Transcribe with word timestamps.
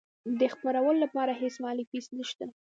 د 0.39 0.41
خپرولو 0.53 0.99
لپاره 1.05 1.31
هیڅ 1.41 1.55
مالي 1.63 1.83
فیس 1.91 2.07
نشته. 2.17 2.45